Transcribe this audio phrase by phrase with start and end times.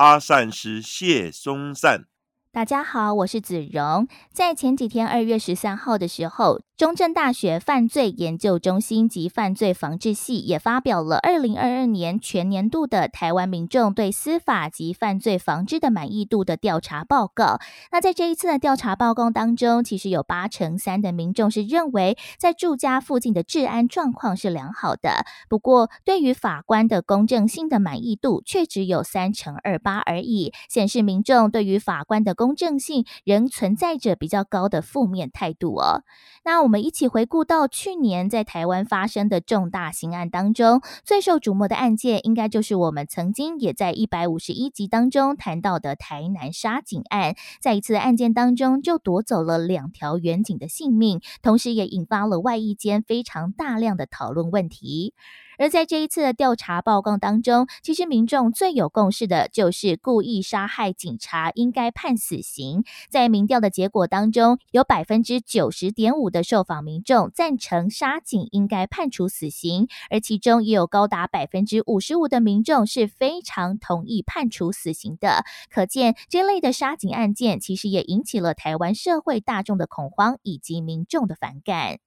[0.00, 2.09] 阿善是谢松善。
[2.52, 4.08] 大家好，我是子荣。
[4.32, 6.62] 在前几天二月十三号的时候。
[6.80, 17.58] 中正大学犯罪研究中心及犯罪防治系也发表了二零二二年全年度的台湾民众对司法及犯罪防治的满意度的调查报告。
[17.92, 25.26] 那在这一次的调查报告当中，其实有八成三的民众是认为在住家附近的治安状况是良好的。
[25.50, 36.04] 不过，对于法官的公正性的满意度却只有三成二八而已，显示民众对于法官的公正性仍存在着比较高的负面态度哦。
[36.42, 36.70] 那我。
[36.70, 47.34] 们一起回顾到去年在台湾发生的重大刑案当中，最受瞩目的案件，应该就是我们曾经也在一百五十一集当中谈到的台南杀警案。
[47.60, 55.12] 在一次案件当中，就夺走了两条远警的性命，同时也引发了外役间非常大量的讨论问题。
[55.60, 62.82] 而在这一次的调查报告当中，其实民众最有共识的就是故意杀害警察应该判死刑。
[63.10, 75.44] 在民调的结果当中，有百分之九十点五的受访民众赞成杀警应该判处死刑，而其中也有高达百分之五十五的民众是非常同意判处死刑的。
[75.68, 81.98] 可见这类的杀警案件，其实也引起了台湾社会大众的恐慌以及民众的反感。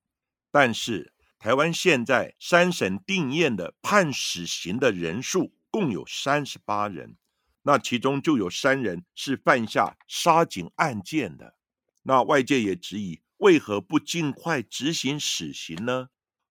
[0.52, 1.13] 但是。
[1.44, 7.18] 台湾现在三审定验的判死刑的人数共有三十八人，
[7.64, 11.56] 那其中就有三人是犯下杀警案件的。
[12.04, 16.08] 那外界也质疑，为何不尽快执行死刑呢？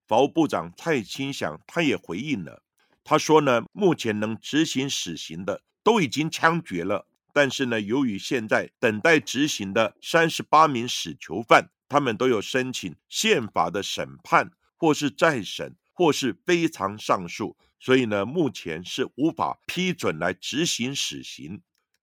[0.06, 2.62] 法务部长蔡清祥他也回应了，
[3.02, 14.50] 他说呢，目前能执行死刑的都已经枪决了，但是呢，由于现在等待执行的三十八名死囚犯，他们都有申请宪法的审判。
[14.82, 21.62] 或是再审，或是非常上诉，所以呢，目前是无法批准来执行死刑。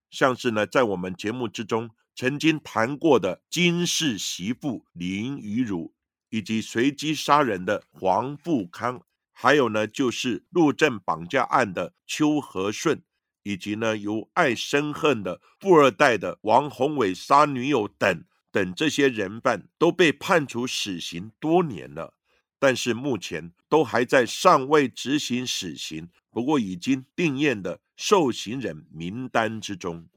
[0.09, 5.94] 像是呢，在我们节目之中曾经谈过的金氏媳妇林雨茹，
[6.29, 9.03] 以及随机杀人的黄富康，
[9.34, 13.03] 还有呢，就是路政绑架案的邱和顺，
[13.44, 18.23] 以及呢，由爱生恨的富二代的王宏伟杀女友等
[18.53, 22.13] 等这些人犯，都被判处死刑多年了。
[22.59, 30.08] 但是目前都还在尚未执行死刑，不过已经定验的受刑人名单之中。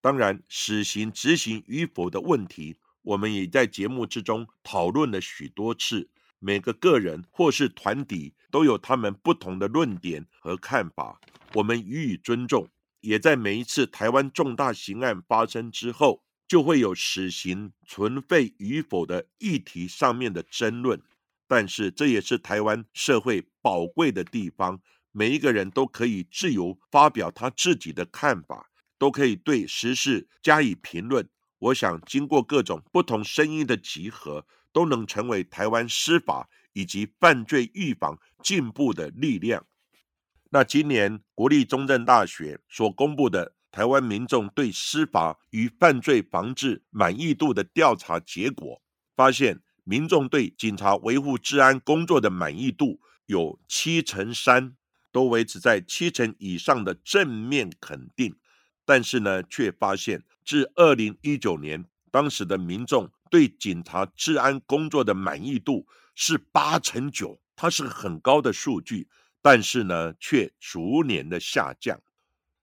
[0.00, 6.08] 当然，死刑执行与否的问题，我们也在节目之中讨论了许多次。
[6.38, 11.18] 每个个人或是团体都有他们不同的论点和看法，
[11.54, 12.68] 我们予以尊重。
[13.00, 21.00] 也在每一次台湾重大刑案发生之后，就会有死刑存废与否的议题上面的争论。
[21.46, 24.80] 但是这也是台湾社会宝贵的地方，
[25.12, 31.28] 每一个人都可以自由发表他自己的看法，都可以对时事加以评论。
[31.58, 39.66] 我想，经过各种不同声音的集合，都能成为台湾司法以及犯罪预防进步的力量。
[40.50, 48.80] 那今年国立中正大学所公布的台湾民众对司法与犯罪防治满意度的调查结果，
[49.14, 49.60] 发现。
[49.84, 54.74] 民众对警察维护治安工作的满意度有七成三，
[55.12, 58.34] 都维持在七成以上的正面肯定。
[58.86, 69.08] 但是呢，却发现至二零一九年，当时的民众对警察治安工作的满意度是八成九，它是很高的数据。
[69.40, 72.00] 但是呢，却逐年的下降。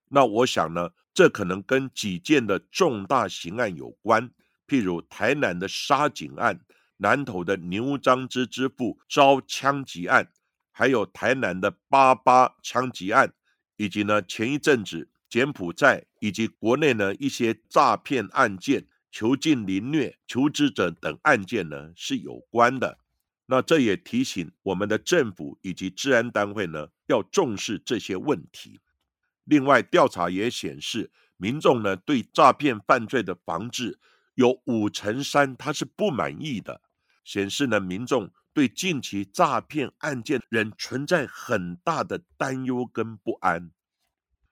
[0.09, 4.31] 那我想呢，这可能跟几件的重大刑案有关，
[4.67, 6.59] 譬如台南的杀警案。
[7.01, 10.31] 南投的牛樟芝之父遭枪击案，
[10.71, 13.33] 还有台南的八八枪击案，
[13.75, 22.99] 以及呢前一阵子柬埔寨以及国内呢一些诈骗案件、囚禁凌虐求职者等案件呢是有关的。
[23.47, 28.79] 那这也提醒我们的政府以及治安单位呢要重视这些问题。
[29.45, 33.99] 另外，调查也显示，民众呢对诈骗犯罪的防治
[34.35, 36.79] 有五成三他是不满意的。
[37.31, 43.71] 显示呢，民众对近期诈骗案件仍存在很大的担忧跟不安。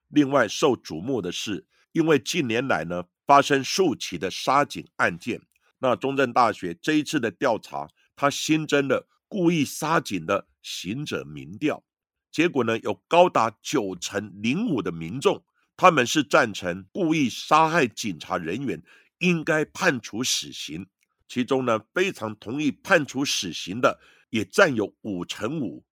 [0.08, 5.42] 另外，受瞩目的是，因为近年来呢，发生数起的杀警案件。
[5.80, 11.84] 那中正大学这一次的调查，他新增了故意杀警的行者民调，
[12.32, 15.44] 结果呢，有高达九成零五的民众，
[15.76, 18.82] 他们是赞成故意杀害警察人员
[19.18, 20.88] 应该判处死刑。
[21.30, 24.00] 其中呢，非常同意判处死刑的
[24.32, 25.86] 也占有五成五。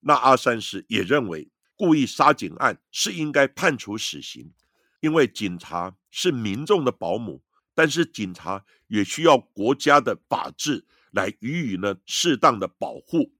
[0.00, 4.52] 那阿三师也认为，故意杀警案是应该判处死刑，
[5.00, 7.42] 因为警察是民众的保姆，
[7.72, 13.32] 但是警察也需要国家的法治来予以呢适当的保护。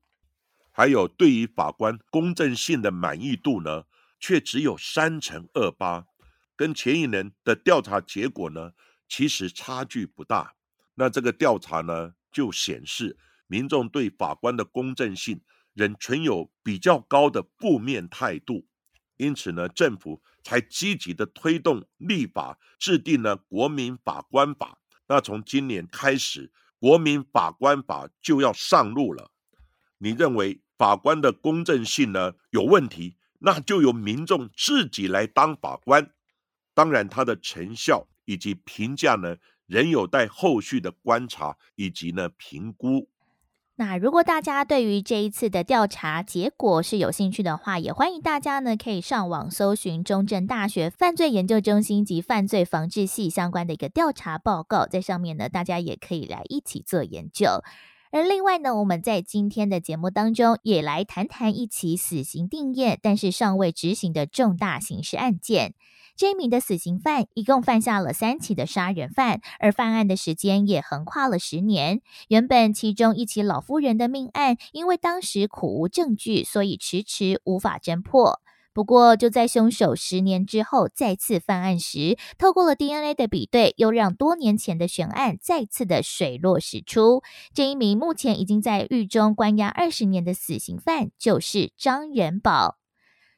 [0.71, 3.85] 还有对于法官公正性的满意度呢，
[4.21, 6.07] 却只有三成二八，
[6.55, 8.73] 跟前一年的调查结果呢，
[9.09, 10.55] 其实差距不大。
[10.94, 15.41] 那这个调查呢，就显示民众对法官的公正性
[15.73, 18.67] 仍存有比较高的负面态度，
[19.17, 24.79] 因此呢，政府才积极的推动立法，制定了国民法官法。
[25.08, 29.31] 那从今年开始，国民法官法就要上路了。
[29.99, 36.12] 你认为法官的公正性呢有问题，那就由民众自己来当法官。
[36.73, 39.37] 当然，它的成效以及评价呢？
[39.66, 43.08] 仍有待后续的观察以及呢评估。
[43.76, 57.64] 那如果大家对于这一次的调查结果是有兴趣的话，也欢迎大家呢可以上网搜寻中正大学犯罪研究中心及犯罪防治系相关的一个调查报告，在上面呢大家也可以来一起做研究。
[58.12, 65.75] 而另外呢，我们在今天的节目当中也来谈谈一起死刑定验但是尚未执行的重大刑事案件。
[66.16, 72.00] 这名的死刑犯一共犯下了三起的杀人犯，而犯案的时间也横跨了十年。
[72.28, 78.40] 原本其中一起老夫人的命案，因为当时苦无证据，所以迟迟无法侦破。
[78.72, 87.22] 不过就在凶手十年之后再次犯案时，透过了 DNA 的比对，又让多年前的悬案再次的水落石出。
[87.52, 92.78] 这一名目前已经在狱中关押二十年的死刑犯，就是张仁宝。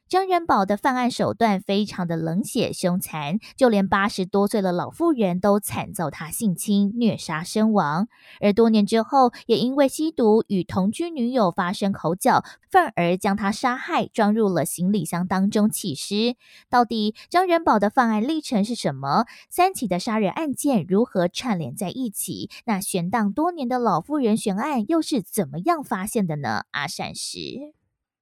[0.09, 8.07] 张仁宝的犯案手段非常的冷血凶残，就连八十多岁的老妇人都惨遭他性侵虐杀身亡。
[8.39, 16.37] 而多年之后，也因为吸毒与同居女友发生口角，愤而将他杀害，装入了行李箱当中弃尸。
[16.69, 19.25] 到底张仁宝的犯案历程是什么？
[19.49, 22.49] 三起的杀人案件如何串联在一起？
[22.63, 26.63] 那悬荡多年的老妇人悬案又是怎么样发现的呢？
[26.71, 27.73] 阿善石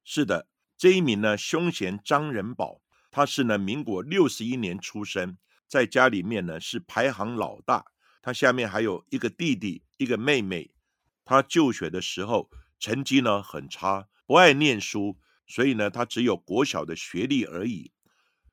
[0.04, 0.48] 是的。
[0.78, 5.38] 这一名呢，凶嫌张仁宝，他是呢民国六十一年出生，
[5.68, 7.86] 在家里面呢是排行老大，
[8.22, 10.72] 他下面还有一个弟弟，一个妹妹。
[11.24, 15.18] 他就学的时候成绩呢很差，不爱念书，
[15.48, 17.92] 所以呢他只有国小的学历而已。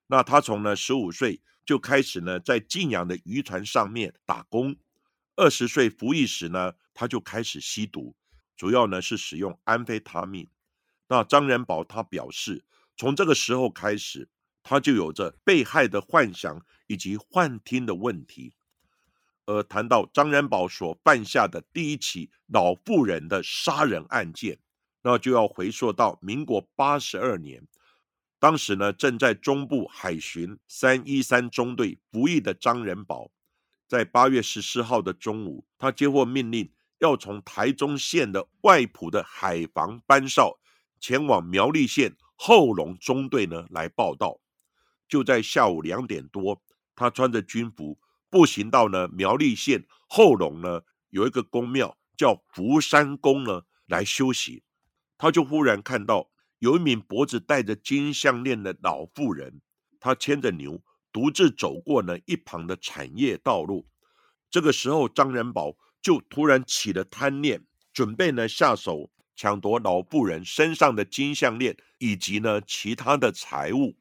[0.07, 4.77] 那他从呢十五岁就开始呢在晋阳的渔船上面打工，
[5.37, 8.15] 二十岁服役时呢他就开始吸毒，
[8.57, 10.49] 主要呢是使用安非他命。
[11.09, 12.65] 那张仁宝他表示，
[12.97, 14.29] 从这个时候开始，
[14.63, 18.55] 他就有着被害的幻想以及幻听的问题。
[19.45, 24.59] 而谈到张仁宝所犯下的第一起老妇人的杀人案件，
[25.03, 27.67] 那就要回溯到民国八十二年，
[28.39, 33.33] 当时呢正在中部海巡三一三中队服役的张仁宝，
[33.89, 40.61] 在八月十四号的中午，他接获命令，要从台中县的外埔的海防班哨。
[41.03, 44.39] 前往苗栗县后龙中队呢来报道，
[45.09, 46.63] 就在下午两点多，
[46.95, 47.99] 他穿着军服
[48.31, 54.63] 步行到呢苗栗县后龙呢有一个宫庙叫福山宫呢来休息，
[55.19, 56.31] 他就忽然看到
[56.61, 59.61] 有一名脖子戴着金项链的老妇人，
[59.99, 60.81] 她牵着牛
[61.11, 63.89] 独自走过呢一旁的产业道路。
[64.49, 69.11] 这个时候，张仁宝就突然起了贪念，准备呢下手。
[69.43, 73.97] 抢夺老妇人身上的金项链以及呢其他的财物。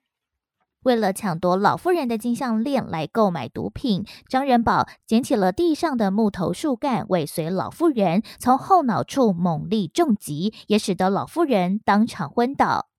[0.83, 12.90] 为了抢夺老妇人的金项链来购买毒品，张仁宝捡起了地上的木头树干，尾随老妇人从后脑处猛力重击，也使得老妇人当场昏倒。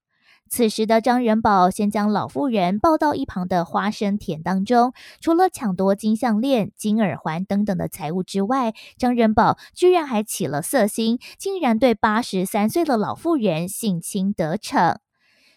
[0.52, 14.98] 此时的张仁宝先将老妇人抱到一旁的花生田当中，除了抢夺金项链、金耳环等等的财物之外，张仁宝居然还起了色心，竟然对八十三岁的老妇人性侵得逞。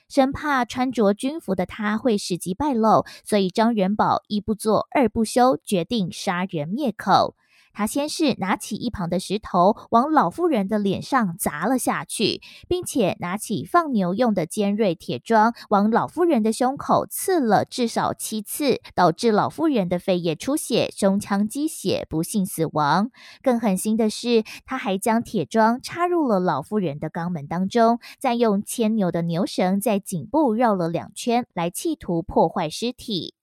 [0.07, 7.35] 生怕穿着军服的他会事迹败露，所以张仁宝一不做二不休，决定杀人灭口。
[7.75, 23.11] 他先是拿起一旁的石头往老妇人的脸上砸了下去，并且拿起放牛用的尖锐铁桩往老妇人的胸口刺了至少七次，导致老妇人的肺叶出血、胸腔积血，不幸死亡。
[23.43, 33.34] 更狠心的是，他还将铁桩插入了老妇人的肛门当中，再用牵牛的牛绳在颈部绕了两圈，来企图破坏尸体。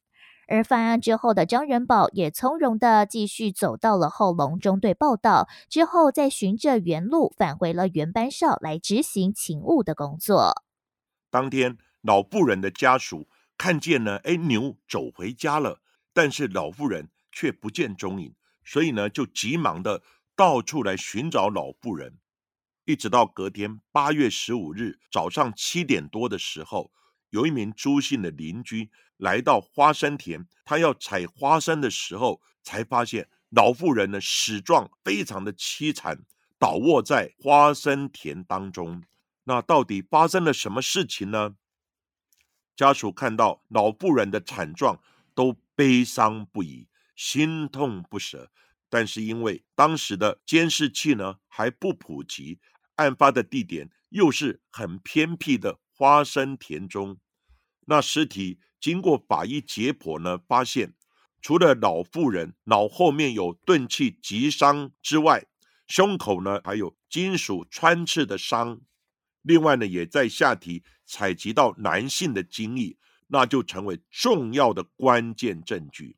[0.52, 10.62] 而犯案之后的张仁宝也从容的继续走到了后龙中队报道，之后再循着原路返回了原班哨来执行勤务的工作。
[11.30, 15.80] 当天，老妇人的家属看见呢，哎，牛走回家了，
[16.12, 20.02] 但是老妇人却不见踪影，所以呢，就急忙的
[20.36, 22.18] 到处来寻找老妇人，
[22.84, 26.92] 一直到隔天八月十五日早上七点多的时候。
[27.32, 36.18] 有一名朱姓的邻居来到花生田，他要采花生的时候，才发现老妇人的死状非常的凄惨，
[36.58, 39.02] 倒卧在花生田当中。
[39.44, 41.56] 那到底发生了什么事情呢？
[42.76, 45.00] 家属看到老妇人的惨状，
[45.34, 46.86] 都悲伤不已，
[47.16, 48.50] 心痛不舍。
[48.90, 52.60] 但是因为当时的监视器呢还不普及，
[52.96, 55.78] 案发的地点又是很偏僻的。
[55.94, 57.18] 花生田中，
[57.86, 60.94] 那尸体经过法医解剖呢，发现
[61.40, 65.46] 除了老妇人脑后面有钝器击伤之外，
[65.86, 68.80] 胸口呢还有金属穿刺的伤，
[69.42, 72.96] 另外呢也在下体采集到男性的精液，
[73.26, 76.16] 那就成为重要的关键证据。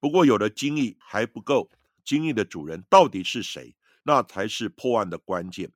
[0.00, 1.70] 不过有了精液还不够，
[2.04, 5.72] 精液的主人到底是谁，那才是破案的关键。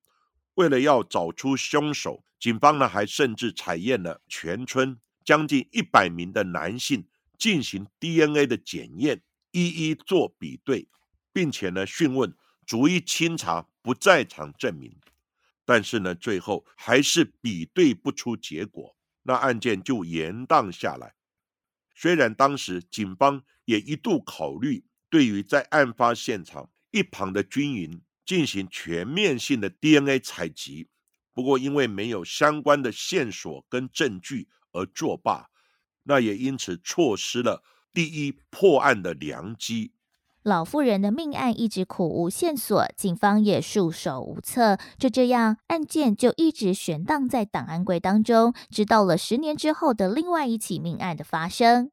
[0.54, 2.24] 为了要找出凶手。
[2.38, 7.06] 警方呢还甚至采验了全村将近一百名的男性
[7.38, 10.88] 进行 DNA 的检验，一一做比对，
[11.32, 12.34] 并且呢讯问
[12.66, 14.96] 逐一清查不在场证明，
[15.64, 21.14] 但是呢最后还是比对不出结果，那案件就延宕下来。
[21.94, 30.88] 虽然当时警方也一度考虑对于在案发现场一旁的军营进行全面性的 DNA 采集。
[31.34, 35.48] 不过，因为没有相关的线索跟证据而作罢，
[36.02, 37.62] 那也因此错失了
[37.92, 39.92] 第一破案的良机。
[40.42, 44.76] 老妇人的命案一直苦无线索，警方也束手无策。
[44.98, 51.92] 就这样，案件就一直悬荡在档案柜当中，直到了十年之后的另外一起命案的发生。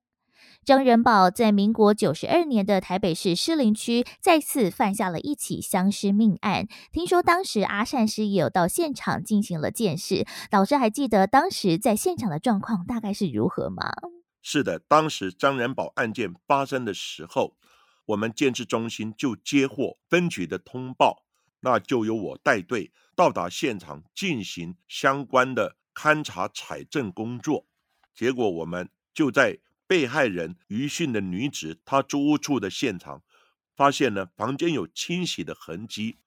[0.66, 6.68] 张仁宝在民国九十二年的台北市士林区再次犯下了一起相尸命案。
[6.92, 13.92] 听说当时阿善师也有到现场进行了见识，老师还记得当时在现场的状况大概是如何吗？
[14.44, 17.56] 是的，当时张仁宝案件发生的时候，
[18.06, 21.24] 我们建制中心就接获分局的通报，
[21.62, 27.66] 那就由我带队到达现场进行相关的勘查采证工作。
[28.13, 29.58] 结果我们就在。
[29.89, 33.24] 被害人余姓的女子，她租屋处的现场
[33.75, 36.19] 发现呢，房间有清洗的痕迹，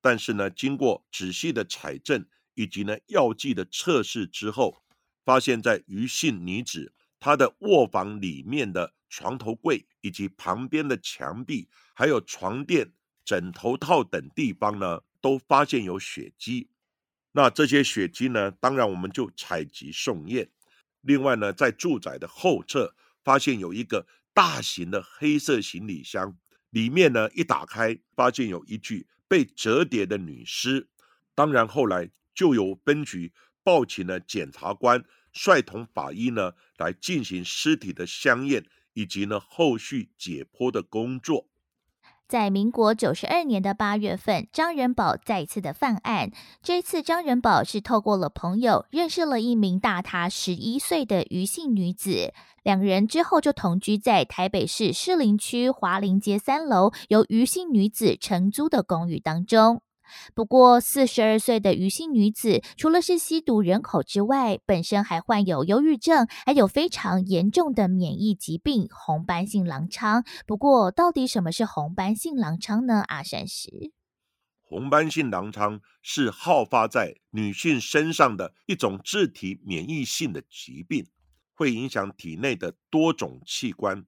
[0.00, 4.82] 但是呢，经过仔细的采证以及呢药剂的测试之后，
[5.24, 12.92] 发现，在余姓女子她的卧房里面的床头柜以及旁边的墙壁，还有床垫、
[13.24, 16.70] 枕头套等地方呢，都发现有血迹。
[17.30, 20.50] 那这些血迹呢，当然我们就采集送验。
[21.06, 26.36] 另外呢，在住宅的后侧发现有一个大型的黑色行李箱，
[26.70, 30.88] 里面呢一打开，发现有一具被折叠的女尸。
[31.34, 33.32] 当然后来就由分局
[33.62, 41.48] 报请了检察官，率同法医呢来进行尸体的相验以及呢后续解剖的工作。
[42.28, 46.32] 在民国九十二年的八月份，张仁宝再次的犯案。
[46.60, 52.32] 这次张仁宝是透过了朋友认识了一名大他十一岁的余姓女子，
[52.64, 59.82] 两人之后就同居在台北市士林区华林街三楼由余姓女子承租的公寓当中。
[60.34, 70.24] 不过，四十二岁的余姓女子除了是吸毒人口之外，本身还患有忧郁症，还有非常严重的免疫疾病——红斑性狼疮。
[70.46, 73.02] 不过，到底什么是红斑性狼疮呢？
[73.08, 73.92] 阿山石，
[74.62, 81.06] 红斑性狼疮是好发在女性身上的一种自体免疫性的疾病，
[81.54, 84.04] 会影响体内的多种器官，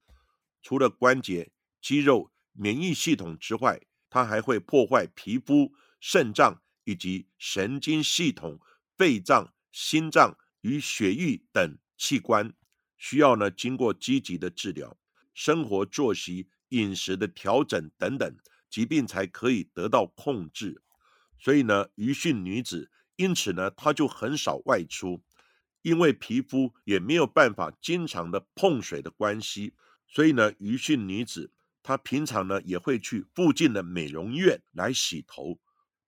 [0.63, 5.73] 除了关节、肌肉、免疫系统之外，它还会破坏皮肤。
[6.01, 8.61] 肾脏以及神经系统、
[8.97, 12.53] 肺脏、心脏与血液等器官，
[12.97, 14.97] 需要呢经过积极的治疗、
[15.35, 18.37] 生活作息、饮食的调整等等，
[18.71, 20.83] 疾病才可以得到控制。
[21.39, 25.23] 所以呢，余姓女子因此呢，她就很少外出，
[25.83, 29.75] 因为皮肤也没有办法经常的碰水的关系，
[30.07, 31.53] 所以呢，余姓女子
[31.83, 35.61] 她平常呢也会去附近的美容院来洗头。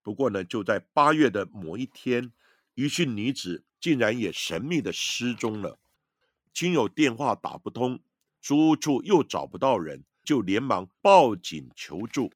[0.02, 2.33] 不过呢，就在八月的某一天，
[2.75, 5.78] 余姓女子竟然也神秘的失踪了，
[6.52, 8.00] 亲友电话打不通，
[8.40, 12.33] 租屋处又找不到人，就连忙报警求助。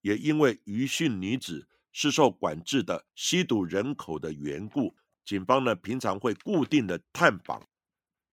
[0.00, 1.68] 也因为余姓女子。
[1.98, 4.94] 是受管制的吸毒人口的缘故，
[5.24, 7.66] 警方呢平常会固定的探访。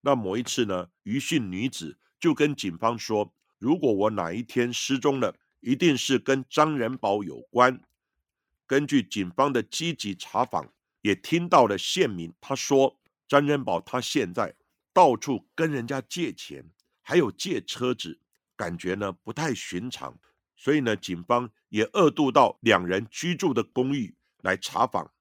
[0.01, 7.81] 那某一次呢，余姓女子就跟警方说：“如果我哪一天失踪了，一定是跟张仁宝有关。”
[8.73, 12.99] 根据警方的积极查访，也听到了县民他说
[13.29, 14.55] ：“张仁宝他现在
[14.91, 16.65] 到处跟人家借钱，
[17.03, 18.19] 还有借车子，
[18.55, 20.17] 感觉呢不太寻常。”
[20.57, 25.13] 所以呢，警方也二度到两人居住的公寓来查访，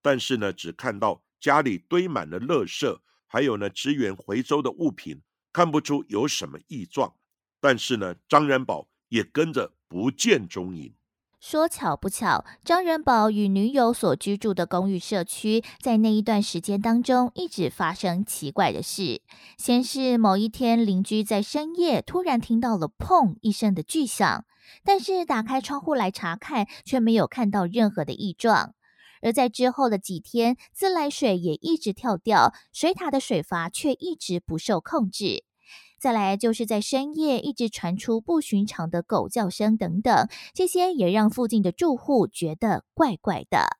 [0.00, 5.20] 但是呢，只看到家里堆满了垃圾，还有呢，支援回收的物品，
[5.52, 7.14] 看不出有什么异状。
[7.60, 10.94] 但是呢，张仁宝也跟着不见踪影。
[11.46, 19.20] 说巧不巧，张仁宝与女友所居住的公寓社区，在那一段时间当中，一直发生奇怪的事。
[19.58, 24.46] 先是某一天，邻居在深夜突然听到了“砰”一声的巨响。
[24.84, 28.72] 但是打开窗户来查看，却没有看到任何的异状。
[29.20, 35.44] 而在之后的几天，自来水也一直跳掉，水塔的水阀却一直不受控制。
[35.98, 43.78] 再来就是在深夜一直传出不寻常的狗叫声等等，这些也让附近的住户觉得怪怪的。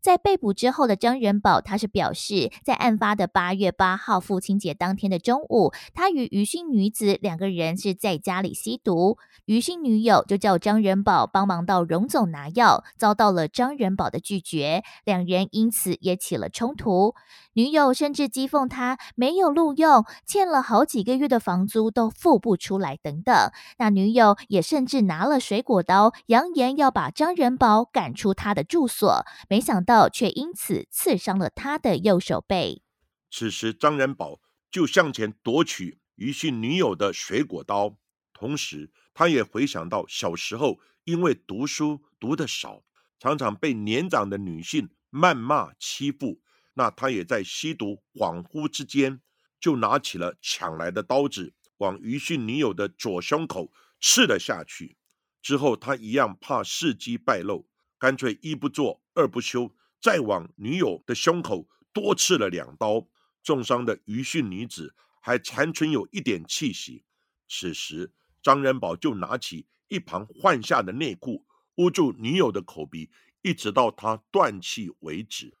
[0.00, 17.16] 在被捕之后的张仁宝，他是表示，在案发的八月八号父亲节当天的中午，他与余姓女子两个人是在家里吸毒，余姓女友就叫张仁宝帮忙到荣总拿药，遭到了张仁宝的拒绝，两人因此也起了冲突。
[17.56, 23.34] 女友甚至讥讽他没有录用，欠了好几个月的房租都付不出来等等。
[23.78, 29.96] 那女友也甚至拿了水果刀，扬言要把张仁宝赶出他的住所，没想到。
[30.12, 32.82] 却因此刺伤了他的右手背。
[33.30, 34.40] 此时，张仁宝
[34.70, 37.96] 就向前夺取余姓女友的水果刀，
[38.32, 42.82] 同时他也回想到小时候因为读书读得少，
[43.18, 46.40] 常常被年长的女性谩骂欺负。
[46.78, 49.22] 那他也在吸毒恍惚之间，
[49.58, 54.98] 就拿起了抢来的刀子，往余姓女友的左胸口刺了下去。
[55.40, 57.66] 之后，他一样怕事机败露，
[57.98, 59.74] 干脆一不做二不休。
[60.02, 63.08] 再往女友的胸口多刺了两刀，
[63.42, 67.04] 重伤的余姓女子还残存有一点气息。
[67.48, 68.12] 此时，
[68.42, 73.10] 张仁宝就拿起一旁换下的内裤捂住女友的口鼻，
[73.40, 75.56] 一直到她断气为止。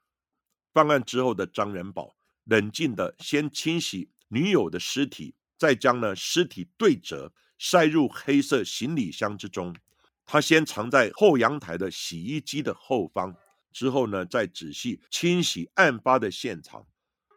[0.76, 9.74] 犯案之后的张仁宝冷静的先清洗女友的尸体，再将呢尸体对折塞入黑色行李箱之中。
[10.26, 13.34] 他先藏在后阳台的洗衣机的后方。
[13.72, 16.86] 之后呢，再仔细清洗案发的现场，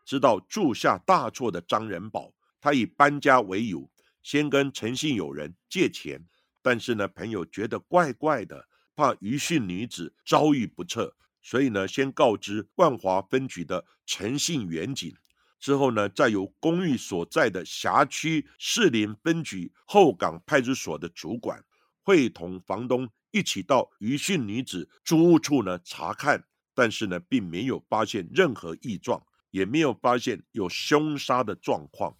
[0.04, 3.90] 知道铸下大错的张仁宝，他以搬家为由，
[4.22, 6.26] 先跟陈姓友人借钱，
[6.62, 15.14] 但是呢，朋友觉得怪怪的，怕余姓女子遭遇不测，所以呢，先告知万华分局的陈姓员警，
[15.60, 21.64] 之后呢，再由公寓所在的辖区士林分局后港派出所的主管，
[22.04, 23.10] 会同房东。
[23.32, 32.18] 一起到余姓女子租屋处呢查看，但是呢，并没有发现任何异状，也没有发现有凶杀的状况。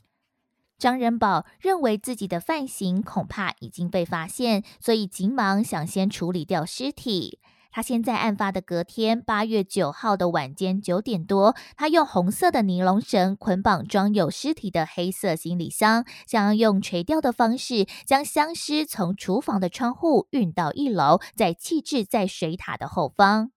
[0.78, 7.40] 张仁宝认为自己的犯行恐怕已经被发现，所以急忙想先处理掉尸体。
[7.72, 23.52] 他现在案发的隔天，八月九号的晚间九点多，他用红色的尼龙绳捆绑装有尸体的黑色行李箱，想要用垂钓的方式将箱尸从厨房的窗户运到一楼，再弃置在水塔的后方。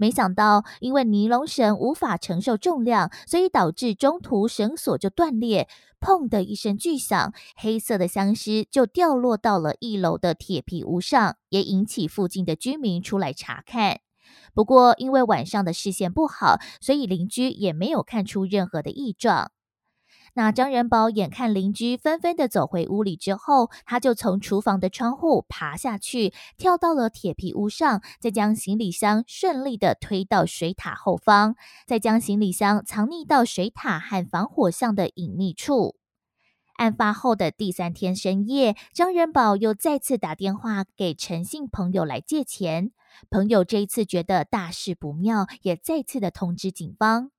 [0.00, 5.68] 没想到，因为尼龙绳无法承受重量，所以导致中途绳索就断裂。
[6.00, 14.00] 砰的一声巨响，黑色的箱尸就掉落到了一楼的铁皮屋上，也引起附近的居民出来查看。
[14.54, 19.52] 不过，因为晚上的视线不好，所以邻居也没有看出任何的异状。
[20.34, 35.96] 那张仁宝眼看邻居纷纷的走回屋里之后，他就从厨房的窗户爬下去，跳到了铁皮屋上，再将行李箱顺利的推到水塔后方，再将行李箱藏匿到水塔和防火巷的隐秘处。
[36.76, 42.92] 案发后的第三天深夜，张仁宝又再次打电话给陈姓朋友来借钱。
[43.28, 47.32] 朋友这一次觉得大事不妙，也再次的通知警方。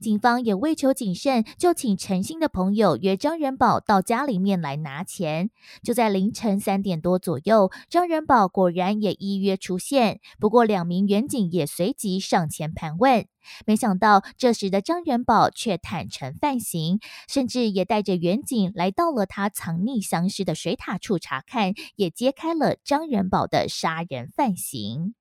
[0.00, 5.50] 警方也为求谨慎，就请陈姓的朋友约张仁宝到家里面来拿钱。
[5.82, 10.20] 就在凌晨三点多左右，张仁宝果然也依约出现。
[10.38, 13.26] 不过，两名远警也随即上前盘问。
[13.66, 25.14] 没想到，这时的张仁宝却坦诚犯行，甚至也带着远警来到了他藏匿相识的水塔处查看，也揭开了张仁宝的杀人犯行。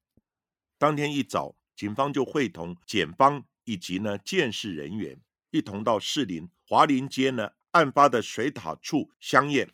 [0.78, 3.46] 当天一早，警方就会同检方。
[3.70, 9.70] 以及呢，监视人员一同到士林华林街呢案发的水塔处相验。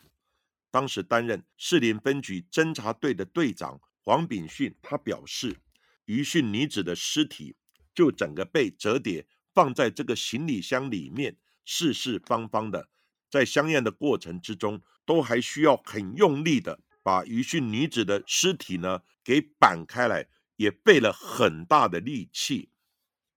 [0.70, 5.56] 当时担任士林分局侦查队的队长黄炳训，他表示，
[6.04, 7.56] 余姓女子的尸体
[7.94, 12.90] 就整个被折叠放在这个行李箱里面，四四方方的。
[13.30, 20.28] 在相验的过程之中，都还需要很用力的把余姓女子的尸体呢给扳开来，
[20.58, 22.68] 也费了很大的力气。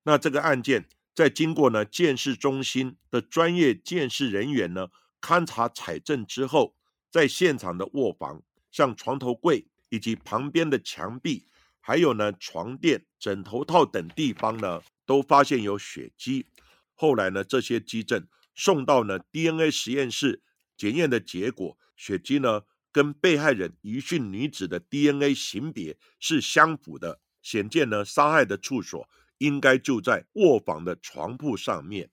[0.09, 4.89] 那这个案件在经过呢鉴识中心的专业鉴识人员呢
[5.21, 6.75] 勘查采证之后，
[7.11, 11.45] 在现场的卧房，像床头柜以及旁边的墙壁，
[11.79, 16.47] 还有呢床垫、枕头套等地方呢，都发现有血迹。
[16.95, 20.41] 后来呢，这些基证送到呢 DNA 实验室
[20.75, 29.07] 检验的结果，血迹呢跟被害人余姓女子的 DNA 型别是相符的，显见呢杀害的处所。
[29.39, 32.11] 应该就在卧房的床铺上面。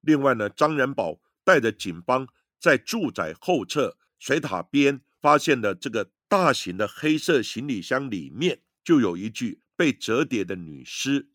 [0.00, 2.26] 另外呢，张仁宝带着警方
[2.58, 11.28] 在住宅后侧水塔边发现的这个大型的黑色行李箱里面，就有一具被折叠的女尸。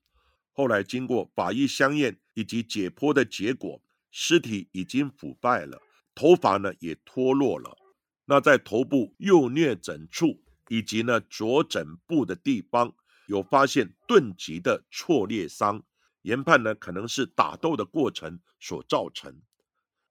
[0.51, 5.81] 后来经过法医相验以及解剖的结果，尸体已经腐败了，
[6.15, 7.77] 头发呢也脱落了。
[8.25, 12.95] 那在头部右颞枕处以及呢左枕部的地方。
[13.27, 15.83] 有发现钝击的挫裂伤，
[16.23, 19.41] 研判呢可能是打斗的过程所造成。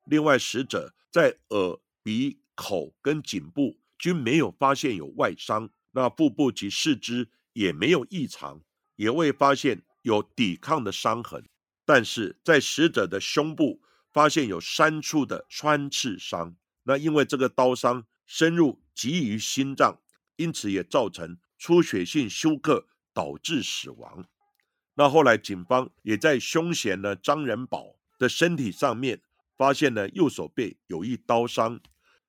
[0.05, 8.61] 另外，死者在耳、鼻、口跟颈部均没有发现有外伤，那腹部及四肢也没有异常，
[8.97, 11.45] 也未发现有抵抗的伤痕。
[11.85, 20.01] 但是在死者的胸部发现有三处的穿刺伤，那因为这个刀伤深入及于心脏，
[20.37, 22.87] 因此也造成出血性休克。
[23.17, 24.27] 导致死亡。
[24.93, 29.23] 那后来警方也在凶嫌呢张仁宝的身体上面
[29.57, 31.81] 发现了右手背有一刀伤。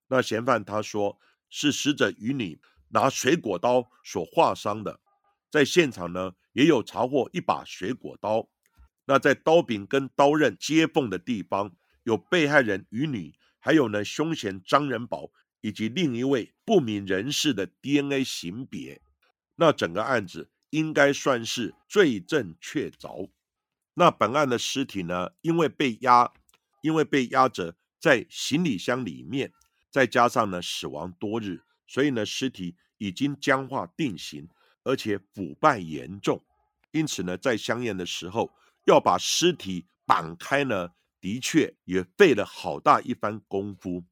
[0.07, 1.19] 那嫌犯他说
[1.49, 5.01] 是死者与女拿水果刀所划伤的。
[5.51, 8.47] 在现场呢也有查获一把水果刀。
[9.03, 11.73] 那在刀柄跟刀刃接缝的地方
[12.03, 19.01] 有被害人与女，还有呢凶嫌张仁宝以及另一位不明人士的 DNA 型别。
[19.55, 20.49] 那整个案子。
[20.69, 23.29] 应该算是罪证确凿。
[23.93, 25.31] 那本案的尸体呢？
[25.41, 26.31] 因为被压，
[26.81, 29.51] 因为被压着在行李箱里面，
[29.89, 34.47] 再加上呢死亡多日，所以呢尸体已经僵化定型，
[34.83, 36.43] 而且腐败严重。
[36.91, 38.53] 因此呢，在相验的时候，
[38.85, 44.03] 要把尸体绑开呢，的确也费了好大一番功夫。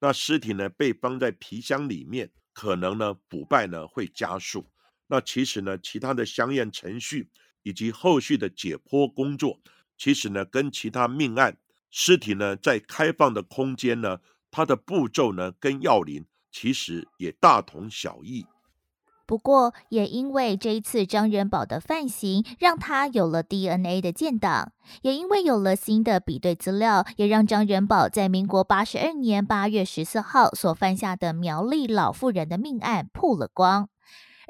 [0.00, 4.66] 那尸体呢被放在皮箱里面，可能呢腐败呢会加速。
[5.10, 7.28] 那其实呢，其他的相验程序
[7.64, 9.58] 以及后续的解剖工作，
[9.98, 11.56] 其实呢，跟其他命案
[11.90, 14.20] 尸体呢在开放的空间呢，
[14.52, 18.46] 它的步骤呢跟药林其实也大同小异。
[19.26, 33.88] 不过，也因为这一次张仁宝的犯行，让他有了 DNA 的建档，也因为有了新的比对资料，也让张仁宝在民国八十二年八月十四号所犯下的苗栗老妇人的命案曝了光。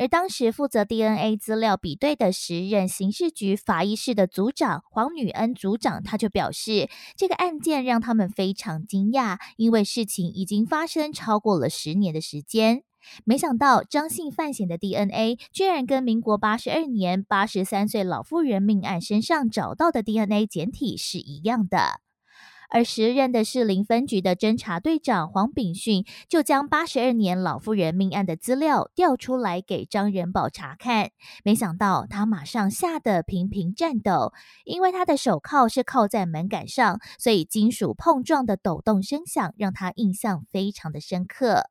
[0.01, 12.83] 而当时负责 DNA 资料比对的时任刑事局法医室的组长黄女恩组长，他就表示，这个案件让他们非常惊讶，因为事情已经发生超过了十年的时间，
[13.27, 22.01] 没想到张姓犯嫌的 DNA 居然跟民国八十二年八十三岁老妇人命案身上找到的 DNA 简体是一样的。
[22.71, 31.11] 而时任的士林分局的侦查队长黄炳训，就将八十二年老妇人命案的资料调出来给张仁宝查看。
[31.45, 34.33] 没想到他马上吓得频频颤抖，
[34.65, 41.65] 因为他的手铐是铐在门杆上，所以金属碰撞的抖动声响让他印象非常的深刻。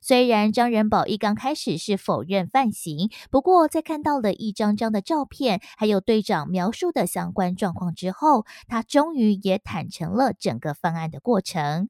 [0.00, 11.88] 虽然张仁宝一刚开始是否认犯行，不过在看到了一张张的照片，还有队长描述的相关状况之后，他终于也坦诚了整个犯案的过程。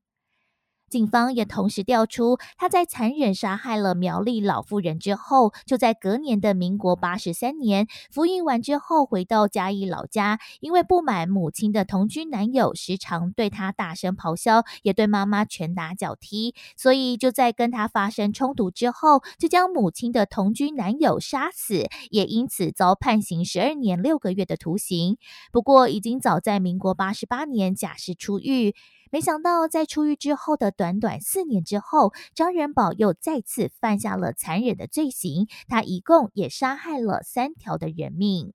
[0.88, 25.18] 警方也同时调出，他在残忍杀害了苗栗老妇人之后，就在隔年的民国八十三年服役完之后，回到嘉义老家，因为不满母亲的同居男友时常对他大声咆哮，也对妈妈拳打脚踢，所以就在跟他发生冲突之后，就将母亲的同居男友杀死，也因此遭判刑十二年六个月的徒刑。
[25.50, 28.76] 不过，已经早在民国八十八年假释出狱。
[29.10, 35.46] 没想到，在出狱之后的短短四年之后，张仁宝又再次犯下了残忍的罪行。
[35.68, 38.52] 他一共也杀害了三条的人命。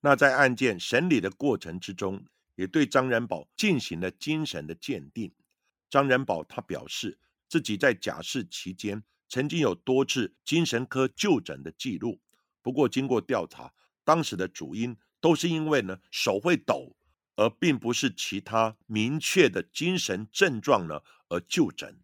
[0.00, 2.24] 那在案件审理的过程之中，
[2.56, 5.32] 也对张仁宝进行了精神的鉴定。
[5.88, 7.18] 张仁宝他表示，
[7.48, 12.20] 自己在假释期间曾经有多次精神科就诊的记录。
[12.60, 13.72] 不过，经过调查，
[14.04, 16.96] 当时的主因都是因为呢手会抖。
[17.36, 21.98] 而并不是其他明确的精神症状呢而就诊。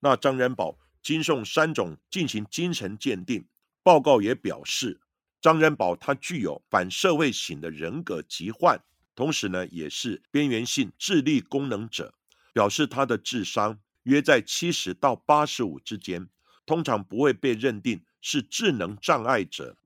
[0.00, 3.46] 那张仁宝经送三种进行精神鉴定
[3.82, 5.00] 报告也表示，
[5.40, 8.82] 张仁宝他具有反社会型的人格疾患，
[9.14, 12.14] 同时呢也是边缘性智力功能者，
[12.52, 16.28] 表示他的智商约在七十到八十五之间，
[16.66, 19.76] 通常不会被认定是智能障碍者。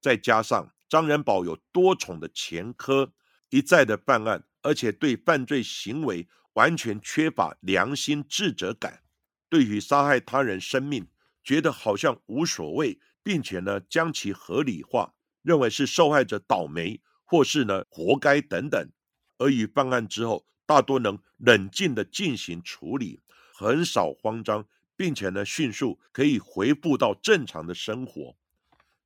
[0.00, 3.12] 再加上张仁宝有多重的前科。
[3.50, 9.02] 一再的犯案，而且对犯罪行为完全缺乏良心自责感，
[9.48, 11.08] 对于杀害他人生命
[11.42, 18.88] 觉得好像无所谓，并且呢将其合理化，认为是受害者倒霉或是呢活该等等，
[19.38, 23.20] 而于犯案之后大多能冷静的进行处理，
[23.52, 24.64] 很少慌张，
[24.96, 28.36] 并且呢迅速可以回复到正常的生活。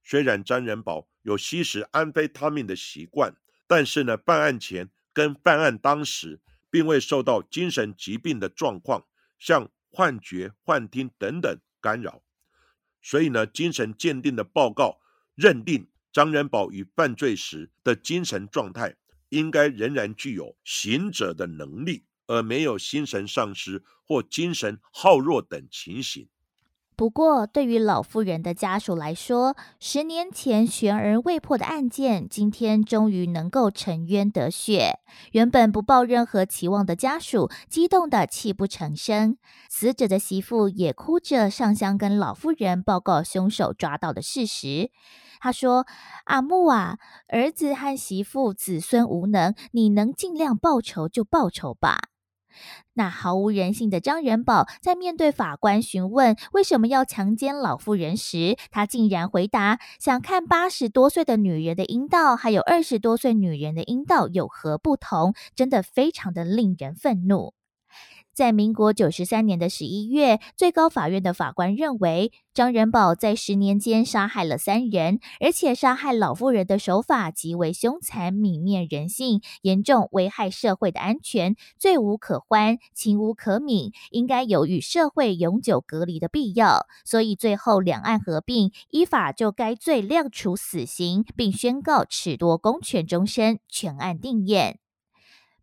[0.02, 3.34] 虽然张仁宝有吸食安非他命的习惯。
[3.66, 9.06] 但是呢，办案前跟办案当时，并未受到精神疾病的状况，
[9.38, 12.22] 像幻觉、幻听等等干扰，
[13.00, 15.00] 所以呢，精神鉴定的报告
[15.34, 18.96] 认定张仁宝与犯罪时的精神状态，
[19.28, 26.28] 应该仍然具有行者的能力，而没有心神丧失或精神耗弱等情形。
[26.96, 35.00] 不过，对于老妇人的家属来说，十年前悬而未破的案件，今天终于能够沉冤得雪。
[35.32, 39.36] 原本不抱任何期望的家属，激动的泣不成声。
[39.68, 44.92] 死者的媳妇也哭着上香，跟老妇人报告凶手抓到的事实。
[45.40, 45.86] 他说
[46.26, 52.10] ：“阿木啊，儿子和媳妇子孙无能，你能尽量报仇就报仇吧。”
[52.94, 67.54] 那毫无人性的张仁宝，在面对法官询问为什么要强奸老妇人时，他竟然回答：“想看八十多岁的女人的阴道，还有二十多岁女人的阴道有何不同？”真的非常的令人愤怒。
[68.34, 86.86] 在民国九十三年的十一月，最高法院的法官认为，张仁宝在十年间杀害了三人，而且杀害老妇人的手法极为凶残、泯灭人性，严重危害社会的安全，罪无可欢，情无可泯，应该有与社会永久隔离的必要。
[87.04, 94.83] 所以最后两案合并，依法就该罪量处死刑，并宣告褫夺公权终身，全案定验。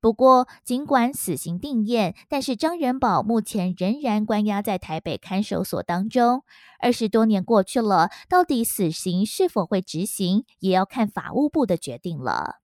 [0.02, 6.44] 不过，尽管死刑定验，但是张仁宝目前仍然关押在台北看守所当中。
[6.80, 12.62] 二十多年过去了，到底死刑是否会执行，也要看法务部的决定了。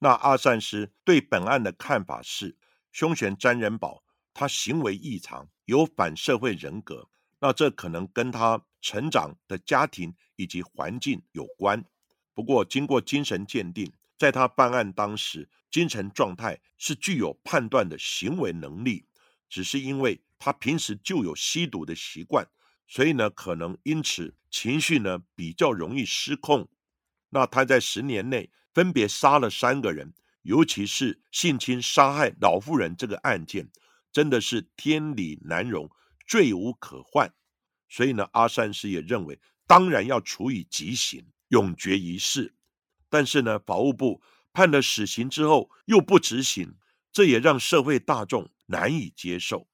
[0.00, 2.56] 那阿善师对本案的看法是：
[2.90, 4.02] 凶嫌张仁宝
[4.34, 7.08] 他行为异常，有反社会人格，
[7.38, 11.84] 那这可能跟他成长的家庭以及环境有关。
[12.34, 13.92] 不过，经过精神鉴定。
[14.16, 19.06] 在他办案当时，精神状态是具有判断的行为能力，
[19.48, 22.46] 只是因为他平时就有吸毒的习惯，
[22.86, 26.68] 所以呢，可能因此情绪呢比较容易失控。
[27.30, 33.68] 那他在十年内分别杀了三个人，尤其是性侵杀害老妇人这个案件，
[34.12, 35.90] 真的是天理难容，
[36.26, 37.34] 罪无可犯。
[37.88, 42.54] 所以呢，阿善师也认为，当然要处以极刑，永绝一世。
[43.14, 44.20] 但是呢，法务部
[44.52, 46.74] 判了死刑之后又不执行，
[47.12, 49.68] 这也让社会大众难以接受。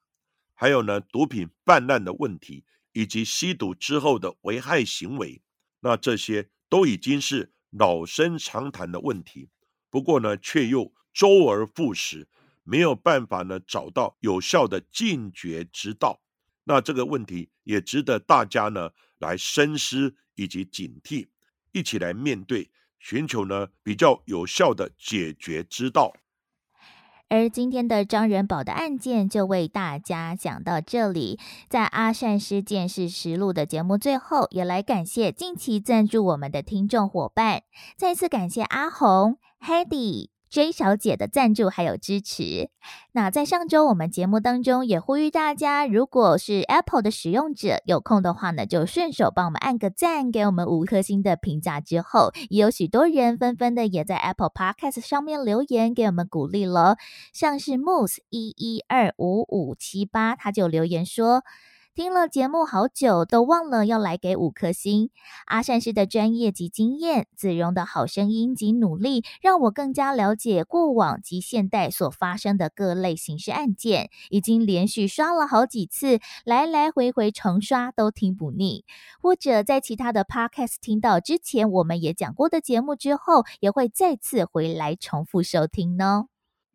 [0.53, 5.41] 还有呢，毒品泛滥的问题，以及吸毒之后的危害行为，
[5.81, 9.49] 那这些都已经是老生常谈的问题。
[9.89, 12.29] 不过呢，却又周而复始，
[12.63, 16.21] 没有办法呢找到有效的禁绝之道。
[16.65, 21.29] 那这个问题也值得大家呢来深思以及警惕，
[21.73, 22.71] 一起来面对。
[23.01, 26.13] 寻求呢比较有效的解决之道。
[27.33, 31.39] 而今天的张仁宝的案件就为大家讲到这里。
[31.69, 37.63] 在阿善师见识实录的节目最后，也来感谢近期赞助我们的听众伙伴，
[37.97, 40.31] 再次感谢阿红、Hedy。
[40.51, 42.71] J 小姐的赞助还有支持。
[43.13, 51.81] 那在上周我们节目当中也呼吁大家，如果是 Apple 的使用者，有空的话呢，就顺手帮我们按个赞，给我们五颗星的评价。
[51.81, 56.97] 之后也有许多人纷纷的也在 Apple Podcast 上面留言给我们鼓励了，
[57.33, 61.45] 像是 Moose 一一二五五七八，他就留言说。
[61.93, 65.11] 听了节目好久，都忘了要来给五颗星。
[65.47, 78.85] 阿善师的专业及经验，子荣的好声音及努力，让我更加了解过往及现代所发生的各类刑事案件，已经连续刷了好几次，来来回回重刷都听不腻。
[79.21, 86.27] 或者在其他的 podcast 听到之前我们也讲过的节目之后，也会再次回来重复收听呢。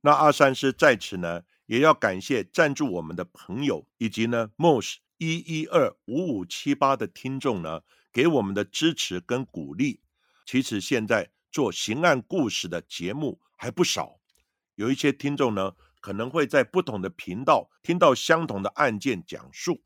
[0.01, 4.97] 那阿善师在此呢，也要感谢赞助我们的朋友，以及呢 Moss。
[5.17, 10.01] 一一二五五七八的听众呢，给我们的支持跟鼓励。
[10.45, 14.19] 其实现在做刑案故事的节目还不少，
[14.75, 19.81] 有一些听众呢，可能会在不同的频道听到相同的案件讲述。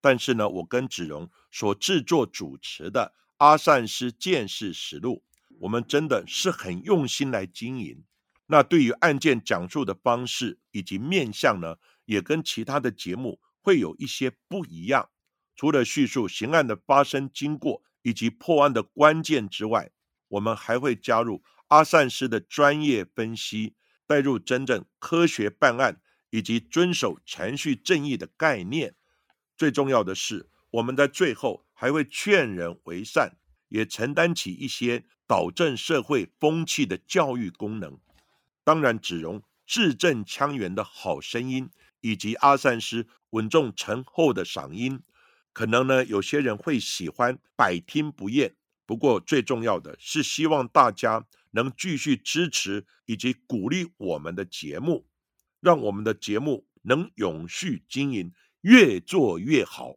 [0.00, 5.24] 但是呢，我跟子荣所制作主持的《阿善师见识实录》，
[5.60, 8.04] 我们真的是很用心来经营。
[8.46, 13.40] 那对于案件讲述的方式以及面向呢，也跟其他的节目。
[13.66, 15.10] 会有一些不一样，
[15.56, 19.90] 除了叙述刑案的发生经过以及破案的关键之外，
[20.28, 23.74] 我们还会加入阿善师的专业分析，
[24.06, 26.00] 带入真正科学办案
[26.30, 28.94] 以及遵守程序正义的概念。
[29.56, 37.98] 最重要的是，我们在最后还会劝人为善，也承担起一些导正社会风气的教育功能。
[38.62, 41.68] 当然，只容字正腔圆的好声音。
[42.00, 45.02] 以及阿善师稳重沉厚的嗓音，
[45.52, 48.54] 可能呢有些人会喜欢百听不厌。
[48.84, 55.06] 不过最重要的是，希望大家能继续支持以及鼓励我们的节目，
[55.60, 59.96] 让我们的节目能永续经营，越做越好。